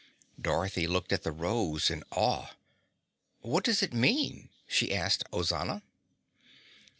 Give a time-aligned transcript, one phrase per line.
[0.41, 2.47] Dorothy looked at the rose in awe.
[3.41, 5.83] "What does it mean?" she asked Ozana.